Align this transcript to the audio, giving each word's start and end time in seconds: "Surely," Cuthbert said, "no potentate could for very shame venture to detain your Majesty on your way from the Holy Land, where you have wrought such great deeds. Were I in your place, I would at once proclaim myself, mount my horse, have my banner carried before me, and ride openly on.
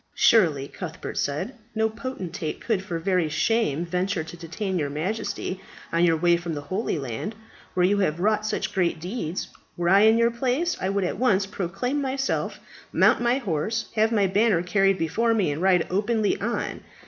"Surely," 0.15 0.67
Cuthbert 0.67 1.15
said, 1.15 1.53
"no 1.75 1.87
potentate 1.87 2.59
could 2.59 2.83
for 2.83 2.97
very 2.97 3.29
shame 3.29 3.85
venture 3.85 4.23
to 4.23 4.35
detain 4.35 4.79
your 4.79 4.89
Majesty 4.89 5.61
on 5.93 6.03
your 6.03 6.17
way 6.17 6.37
from 6.37 6.55
the 6.55 6.61
Holy 6.61 6.97
Land, 6.97 7.35
where 7.75 7.85
you 7.85 7.99
have 7.99 8.19
wrought 8.19 8.43
such 8.43 8.73
great 8.73 8.99
deeds. 8.99 9.49
Were 9.77 9.89
I 9.89 9.99
in 9.99 10.17
your 10.17 10.31
place, 10.31 10.75
I 10.81 10.89
would 10.89 11.03
at 11.03 11.19
once 11.19 11.45
proclaim 11.45 12.01
myself, 12.01 12.59
mount 12.91 13.21
my 13.21 13.37
horse, 13.37 13.89
have 13.93 14.11
my 14.11 14.25
banner 14.25 14.63
carried 14.63 14.97
before 14.97 15.35
me, 15.35 15.51
and 15.51 15.61
ride 15.61 15.85
openly 15.91 16.41
on. 16.41 16.81